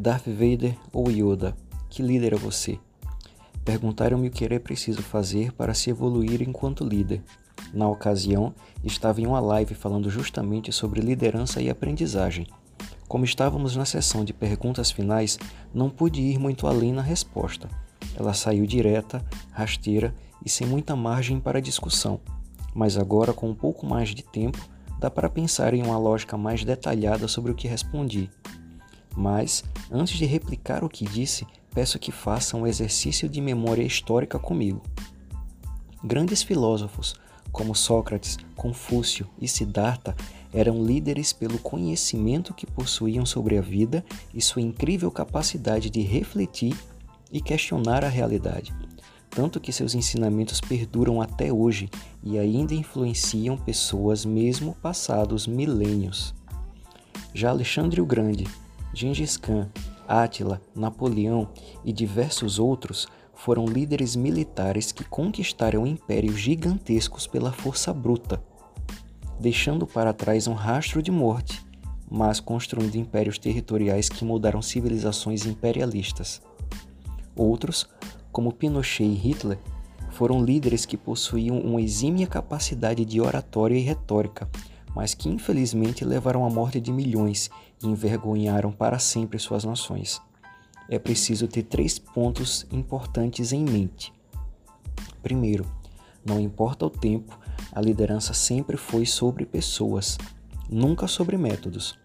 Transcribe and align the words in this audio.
Darth 0.00 0.28
Vader 0.28 0.76
ou 0.92 1.10
Yoda? 1.10 1.56
Que 1.90 2.04
líder 2.04 2.32
é 2.32 2.36
você? 2.36 2.78
Perguntaram-me 3.64 4.28
o 4.28 4.30
que 4.30 4.44
era 4.44 4.60
preciso 4.60 5.02
fazer 5.02 5.50
para 5.50 5.74
se 5.74 5.90
evoluir 5.90 6.40
enquanto 6.40 6.84
líder. 6.84 7.20
Na 7.74 7.88
ocasião, 7.88 8.54
estava 8.84 9.20
em 9.20 9.26
uma 9.26 9.40
live 9.40 9.74
falando 9.74 10.08
justamente 10.08 10.70
sobre 10.70 11.00
liderança 11.00 11.60
e 11.60 11.68
aprendizagem. 11.68 12.46
Como 13.08 13.24
estávamos 13.24 13.74
na 13.74 13.84
sessão 13.84 14.24
de 14.24 14.32
perguntas 14.32 14.92
finais, 14.92 15.36
não 15.74 15.90
pude 15.90 16.22
ir 16.22 16.38
muito 16.38 16.68
além 16.68 16.92
na 16.92 17.02
resposta. 17.02 17.68
Ela 18.14 18.34
saiu 18.34 18.66
direta, 18.66 19.20
rasteira 19.50 20.14
e 20.46 20.48
sem 20.48 20.64
muita 20.64 20.94
margem 20.94 21.40
para 21.40 21.60
discussão. 21.60 22.20
Mas 22.72 22.96
agora, 22.96 23.32
com 23.32 23.50
um 23.50 23.54
pouco 23.54 23.84
mais 23.84 24.10
de 24.10 24.22
tempo, 24.22 24.64
dá 25.00 25.10
para 25.10 25.28
pensar 25.28 25.74
em 25.74 25.82
uma 25.82 25.98
lógica 25.98 26.38
mais 26.38 26.62
detalhada 26.64 27.26
sobre 27.26 27.50
o 27.50 27.54
que 27.56 27.66
respondi. 27.66 28.30
Mas, 29.16 29.64
antes 29.90 30.16
de 30.16 30.24
replicar 30.24 30.84
o 30.84 30.88
que 30.88 31.04
disse, 31.04 31.46
peço 31.74 31.98
que 31.98 32.12
façam 32.12 32.62
um 32.62 32.66
exercício 32.66 33.28
de 33.28 33.40
memória 33.40 33.82
histórica 33.82 34.38
comigo. 34.38 34.82
Grandes 36.02 36.42
filósofos, 36.42 37.14
como 37.50 37.74
Sócrates, 37.74 38.36
Confúcio 38.54 39.26
e 39.40 39.48
Siddhartha, 39.48 40.14
eram 40.52 40.82
líderes 40.82 41.32
pelo 41.32 41.58
conhecimento 41.58 42.54
que 42.54 42.66
possuíam 42.66 43.26
sobre 43.26 43.58
a 43.58 43.60
vida 43.60 44.04
e 44.32 44.40
sua 44.40 44.62
incrível 44.62 45.10
capacidade 45.10 45.90
de 45.90 46.00
refletir 46.00 46.76
e 47.30 47.40
questionar 47.40 48.04
a 48.04 48.08
realidade. 48.08 48.72
Tanto 49.30 49.60
que 49.60 49.72
seus 49.72 49.94
ensinamentos 49.94 50.60
perduram 50.60 51.20
até 51.20 51.52
hoje 51.52 51.90
e 52.22 52.38
ainda 52.38 52.74
influenciam 52.74 53.56
pessoas 53.56 54.24
mesmo 54.24 54.74
passados 54.80 55.46
milênios. 55.46 56.34
Já 57.34 57.50
Alexandre 57.50 58.00
o 58.00 58.06
Grande, 58.06 58.44
Gengis 58.92 59.36
Khan, 59.36 59.68
Átila, 60.06 60.60
Napoleão 60.74 61.48
e 61.84 61.92
diversos 61.92 62.58
outros 62.58 63.06
foram 63.34 63.66
líderes 63.66 64.16
militares 64.16 64.90
que 64.90 65.04
conquistaram 65.04 65.86
impérios 65.86 66.40
gigantescos 66.40 67.26
pela 67.26 67.52
força 67.52 67.92
bruta, 67.92 68.42
deixando 69.38 69.86
para 69.86 70.12
trás 70.12 70.46
um 70.46 70.54
rastro 70.54 71.00
de 71.02 71.10
morte, 71.10 71.64
mas 72.10 72.40
construindo 72.40 72.96
impérios 72.96 73.38
territoriais 73.38 74.08
que 74.08 74.24
mudaram 74.24 74.60
civilizações 74.60 75.46
imperialistas. 75.46 76.42
Outros, 77.36 77.88
como 78.32 78.52
Pinochet 78.52 79.04
e 79.04 79.14
Hitler, 79.14 79.58
foram 80.10 80.42
líderes 80.42 80.84
que 80.84 80.96
possuíam 80.96 81.60
uma 81.60 81.80
exímia 81.80 82.26
capacidade 82.26 83.04
de 83.04 83.20
oratória 83.20 83.76
e 83.76 83.82
retórica, 83.82 84.48
mas 84.98 85.14
que 85.14 85.28
infelizmente 85.28 86.04
levaram 86.04 86.44
à 86.44 86.50
morte 86.50 86.80
de 86.80 86.92
milhões 86.92 87.48
e 87.80 87.86
envergonharam 87.86 88.72
para 88.72 88.98
sempre 88.98 89.38
suas 89.38 89.62
nações. 89.62 90.20
É 90.90 90.98
preciso 90.98 91.46
ter 91.46 91.62
três 91.62 92.00
pontos 92.00 92.66
importantes 92.72 93.52
em 93.52 93.64
mente. 93.64 94.12
Primeiro, 95.22 95.64
não 96.26 96.40
importa 96.40 96.84
o 96.84 96.90
tempo, 96.90 97.38
a 97.70 97.80
liderança 97.80 98.34
sempre 98.34 98.76
foi 98.76 99.06
sobre 99.06 99.46
pessoas, 99.46 100.18
nunca 100.68 101.06
sobre 101.06 101.38
métodos. 101.38 101.96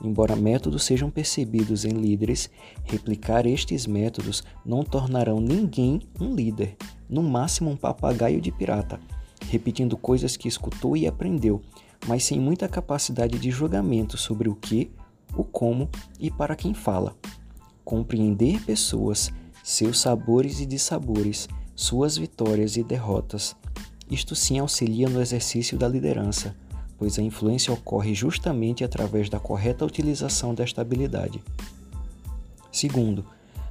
Embora 0.00 0.36
métodos 0.36 0.84
sejam 0.84 1.10
percebidos 1.10 1.84
em 1.84 1.94
líderes, 1.94 2.48
replicar 2.84 3.44
estes 3.44 3.88
métodos 3.88 4.44
não 4.64 4.84
tornarão 4.84 5.40
ninguém 5.40 6.00
um 6.20 6.32
líder, 6.32 6.76
no 7.10 7.24
máximo 7.24 7.70
um 7.70 7.76
papagaio 7.76 8.40
de 8.40 8.52
pirata, 8.52 9.00
repetindo 9.48 9.96
coisas 9.96 10.36
que 10.36 10.48
escutou 10.48 10.96
e 10.96 11.06
aprendeu, 11.06 11.62
mas 12.06 12.24
sem 12.24 12.38
muita 12.38 12.68
capacidade 12.68 13.38
de 13.38 13.50
julgamento 13.50 14.16
sobre 14.18 14.48
o 14.48 14.54
que, 14.54 14.90
o 15.34 15.44
como 15.44 15.88
e 16.18 16.30
para 16.30 16.56
quem 16.56 16.74
fala. 16.74 17.16
Compreender 17.84 18.62
pessoas, 18.64 19.30
seus 19.62 20.00
sabores 20.00 20.60
e 20.60 20.66
dissabores, 20.66 21.48
suas 21.74 22.16
vitórias 22.16 22.76
e 22.76 22.82
derrotas. 22.82 23.56
Isto 24.10 24.34
sim 24.34 24.58
auxilia 24.58 25.08
no 25.08 25.20
exercício 25.20 25.76
da 25.76 25.88
liderança, 25.88 26.54
pois 26.98 27.18
a 27.18 27.22
influência 27.22 27.72
ocorre 27.72 28.14
justamente 28.14 28.84
através 28.84 29.28
da 29.28 29.38
correta 29.38 29.84
utilização 29.84 30.54
desta 30.54 30.80
habilidade. 30.80 31.42
Segundo, 32.72 33.24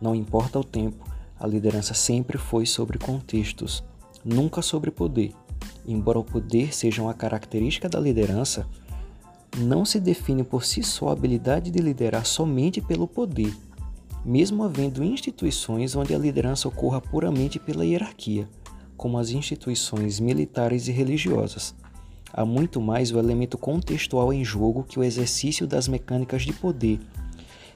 não 0.00 0.14
importa 0.14 0.58
o 0.58 0.64
tempo, 0.64 1.04
a 1.38 1.46
liderança 1.46 1.94
sempre 1.94 2.38
foi 2.38 2.66
sobre 2.66 2.98
contextos, 2.98 3.84
nunca 4.24 4.62
sobre 4.62 4.90
poder. 4.90 5.32
Embora 5.86 6.18
o 6.18 6.24
poder 6.24 6.74
seja 6.74 7.00
uma 7.00 7.14
característica 7.14 7.88
da 7.88 8.00
liderança, 8.00 8.66
não 9.56 9.84
se 9.84 10.00
define 10.00 10.42
por 10.42 10.64
si 10.64 10.82
só 10.82 11.08
a 11.08 11.12
habilidade 11.12 11.70
de 11.70 11.78
liderar 11.78 12.26
somente 12.26 12.80
pelo 12.80 13.06
poder, 13.06 13.54
mesmo 14.24 14.64
havendo 14.64 15.04
instituições 15.04 15.94
onde 15.94 16.12
a 16.14 16.18
liderança 16.18 16.66
ocorra 16.66 17.00
puramente 17.00 17.58
pela 17.60 17.84
hierarquia, 17.84 18.48
como 18.96 19.16
as 19.18 19.30
instituições 19.30 20.18
militares 20.18 20.88
e 20.88 20.92
religiosas. 20.92 21.74
Há 22.32 22.44
muito 22.44 22.80
mais 22.80 23.12
o 23.12 23.18
elemento 23.18 23.56
contextual 23.56 24.32
em 24.32 24.44
jogo 24.44 24.84
que 24.84 24.98
o 24.98 25.04
exercício 25.04 25.66
das 25.66 25.86
mecânicas 25.86 26.42
de 26.42 26.52
poder. 26.52 26.98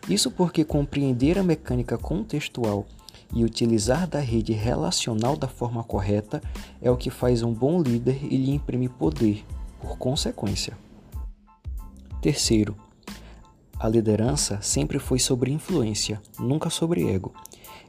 Isso 0.09 0.31
porque 0.31 0.65
compreender 0.65 1.39
a 1.39 1.43
mecânica 1.43 1.97
contextual 1.97 2.85
e 3.33 3.45
utilizar 3.45 4.07
da 4.09 4.21
rede 4.21 4.53
relacional 4.53 5.37
da 5.37 5.49
forma 5.49 5.85
correta 5.85 6.43
é 6.81 6.91
o 6.91 6.97
que 6.97 7.11
faz 7.11 7.43
um 7.43 7.53
bom 7.53 7.81
líder 7.81 8.25
e 8.25 8.37
lhe 8.37 8.51
imprime 8.51 8.89
poder, 8.89 9.45
por 9.81 9.97
consequência. 9.97 10.77
Terceiro, 12.21 12.77
a 13.79 13.89
liderança 13.89 14.59
sempre 14.61 14.99
foi 14.99 15.19
sobre 15.19 15.51
influência, 15.51 16.21
nunca 16.39 16.69
sobre 16.69 17.09
ego. 17.09 17.33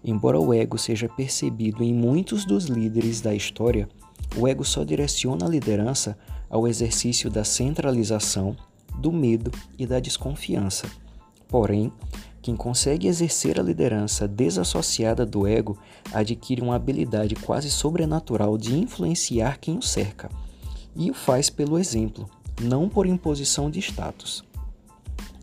Embora 0.04 0.40
o 0.40 0.54
ego 0.54 0.78
seja 0.78 1.10
percebido 1.10 1.84
em 1.84 1.94
muitos 1.94 2.46
dos 2.46 2.66
líderes 2.66 3.20
da 3.20 3.36
história, 3.36 3.90
o 4.38 4.48
ego 4.48 4.64
só 4.64 4.84
direciona 4.84 5.46
a 5.46 5.50
liderança 5.50 6.18
ao 6.50 6.68
exercício 6.68 7.30
da 7.30 7.44
centralização, 7.44 8.56
do 8.98 9.12
medo 9.12 9.52
e 9.78 9.86
da 9.86 10.00
desconfiança. 10.00 10.88
Porém, 11.48 11.92
quem 12.42 12.56
consegue 12.56 13.08
exercer 13.08 13.60
a 13.60 13.64
liderança 13.64 14.28
desassociada 14.28 15.26
do 15.26 15.46
ego 15.46 15.78
adquire 16.12 16.62
uma 16.62 16.76
habilidade 16.76 17.36
quase 17.36 17.70
sobrenatural 17.70 18.58
de 18.58 18.76
influenciar 18.76 19.60
quem 19.60 19.78
o 19.78 19.82
cerca, 19.82 20.30
e 20.96 21.12
o 21.12 21.14
faz 21.14 21.50
pelo 21.50 21.78
exemplo, 21.78 22.30
não 22.60 22.90
por 22.90 23.06
imposição 23.06 23.70
de 23.70 23.80
status. 23.80 24.44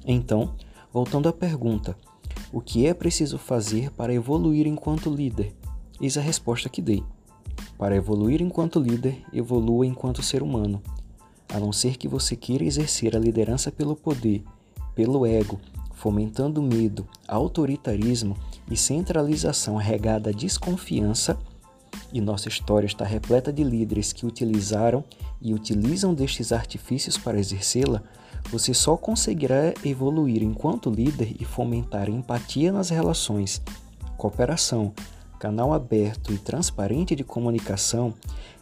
Então, 0.05 0.55
voltando 0.93 1.29
à 1.29 1.33
pergunta: 1.33 1.97
o 2.53 2.61
que 2.61 2.87
é 2.87 2.93
preciso 2.93 3.39
fazer 3.39 3.91
para 3.93 4.13
evoluir 4.13 4.67
enquanto 4.67 5.15
líder? 5.15 5.55
Eis 6.01 6.17
a 6.17 6.21
resposta 6.21 6.69
que 6.69 6.83
dei. 6.83 7.03
Para 7.77 7.95
evoluir 7.95 8.43
enquanto 8.43 8.81
líder, 8.81 9.23
evolua 9.33 9.87
enquanto 9.87 10.23
ser 10.23 10.43
humano. 10.43 10.83
A 11.49 11.59
não 11.59 11.73
ser 11.73 11.97
que 11.97 12.09
você 12.09 12.35
queira 12.37 12.65
exercer 12.65 13.17
a 13.17 13.19
liderança 13.19 13.71
pelo 13.71 13.97
poder, 13.97 14.43
pelo 14.95 15.25
ego, 15.25 15.61
fomentando 15.99 16.63
medo, 16.63 17.09
autoritarismo 17.27 18.37
e 18.71 18.77
centralização 18.77 19.75
regada 19.77 20.31
a 20.31 20.33
desconfiança, 20.33 21.37
e 22.13 22.21
nossa 22.21 22.49
história 22.49 22.87
está 22.87 23.05
repleta 23.05 23.53
de 23.53 23.65
líderes 23.65 24.13
que 24.13 24.25
utilizaram 24.25 25.05
e 25.43 25.53
utilizam 25.53 26.15
destes 26.15 26.53
artifícios 26.53 27.19
para 27.19 27.39
exercê-la, 27.39 28.03
você 28.49 28.73
só 28.73 28.97
conseguirá 28.97 29.75
evoluir 29.85 30.43
enquanto 30.43 30.89
líder 30.89 31.35
e 31.41 31.45
fomentar 31.45 32.09
empatia 32.09 32.71
nas 32.71 32.91
relações, 32.91 33.61
cooperação, 34.17 34.95
canal 35.41 35.73
aberto 35.73 36.33
e 36.33 36.39
transparente 36.39 37.17
de 37.17 37.25
comunicação, 37.25 38.15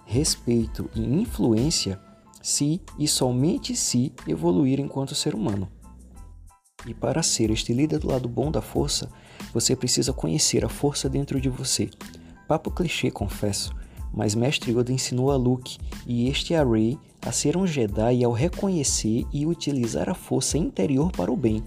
respeito 0.06 0.88
e 0.94 1.02
influência 1.02 2.00
se 2.40 2.80
e 2.98 3.06
somente 3.06 3.76
se 3.76 4.12
evoluir 4.26 4.80
enquanto 4.80 5.14
ser 5.14 5.34
humano. 5.34 5.68
E 6.86 6.94
para 6.94 7.22
ser 7.22 7.50
este 7.50 7.72
líder 7.72 7.98
do 7.98 8.08
lado 8.08 8.28
bom 8.28 8.50
da 8.50 8.62
força, 8.62 9.10
você 9.52 9.74
precisa 9.74 10.12
conhecer 10.12 10.64
a 10.64 10.68
força 10.68 11.08
dentro 11.08 11.40
de 11.40 11.48
você. 11.48 11.90
Papo 12.46 12.70
clichê, 12.70 13.10
confesso, 13.10 13.74
mas 14.14 14.34
Mestre 14.34 14.70
Yoda 14.70 14.92
ensinou 14.92 15.30
a 15.30 15.36
Luke 15.36 15.78
e 16.06 16.28
este 16.28 16.54
a 16.54 16.64
Rey 16.64 16.96
a 17.20 17.32
ser 17.32 17.56
um 17.56 17.66
Jedi 17.66 18.22
ao 18.22 18.30
reconhecer 18.30 19.26
e 19.32 19.44
utilizar 19.44 20.08
a 20.08 20.14
força 20.14 20.56
interior 20.56 21.10
para 21.10 21.32
o 21.32 21.36
bem. 21.36 21.62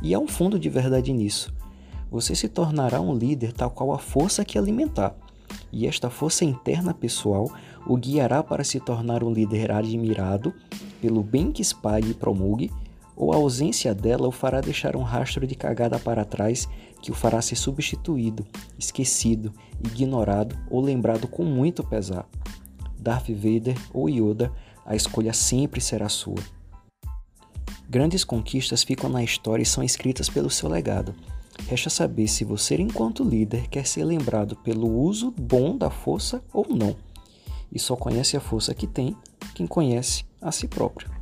E 0.00 0.14
há 0.14 0.18
um 0.18 0.28
fundo 0.28 0.58
de 0.58 0.68
verdade 0.68 1.12
nisso. 1.12 1.52
Você 2.10 2.34
se 2.34 2.48
tornará 2.48 3.00
um 3.00 3.14
líder 3.14 3.52
tal 3.52 3.70
qual 3.70 3.92
a 3.92 3.98
força 3.98 4.44
que 4.44 4.56
alimentar, 4.56 5.16
e 5.72 5.86
esta 5.86 6.10
força 6.10 6.44
interna 6.44 6.94
pessoal 6.94 7.50
o 7.86 7.96
guiará 7.96 8.42
para 8.42 8.64
se 8.64 8.80
tornar 8.80 9.22
um 9.22 9.32
líder 9.32 9.70
admirado 9.72 10.54
pelo 11.00 11.22
bem 11.22 11.50
que 11.50 11.62
espalhe 11.62 12.10
e 12.10 12.14
promulgue, 12.14 12.70
ou 13.20 13.34
a 13.34 13.36
ausência 13.36 13.94
dela 13.94 14.26
o 14.26 14.32
fará 14.32 14.62
deixar 14.62 14.96
um 14.96 15.02
rastro 15.02 15.46
de 15.46 15.54
cagada 15.54 15.98
para 15.98 16.24
trás 16.24 16.66
que 17.02 17.10
o 17.10 17.14
fará 17.14 17.42
ser 17.42 17.54
substituído, 17.54 18.46
esquecido, 18.78 19.52
ignorado 19.84 20.56
ou 20.70 20.80
lembrado 20.80 21.28
com 21.28 21.44
muito 21.44 21.84
pesar. 21.84 22.26
Darth 22.98 23.28
Vader 23.28 23.76
ou 23.92 24.08
Yoda, 24.08 24.50
a 24.86 24.96
escolha 24.96 25.34
sempre 25.34 25.82
será 25.82 26.08
sua. 26.08 26.42
Grandes 27.90 28.24
conquistas 28.24 28.82
ficam 28.82 29.10
na 29.10 29.22
história 29.22 29.62
e 29.62 29.66
são 29.66 29.84
escritas 29.84 30.30
pelo 30.30 30.48
seu 30.48 30.70
legado. 30.70 31.14
Resta 31.68 31.90
saber 31.90 32.26
se 32.26 32.42
você, 32.42 32.76
enquanto 32.76 33.22
líder, 33.22 33.68
quer 33.68 33.86
ser 33.86 34.04
lembrado 34.04 34.56
pelo 34.56 34.88
uso 34.98 35.30
bom 35.38 35.76
da 35.76 35.90
força 35.90 36.42
ou 36.54 36.66
não. 36.70 36.96
E 37.70 37.78
só 37.78 37.94
conhece 37.96 38.34
a 38.34 38.40
força 38.40 38.74
que 38.74 38.86
tem 38.86 39.14
quem 39.54 39.66
conhece 39.66 40.24
a 40.40 40.50
si 40.50 40.66
próprio. 40.66 41.19